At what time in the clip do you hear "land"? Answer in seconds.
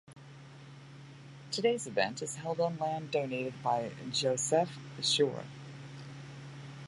2.79-3.11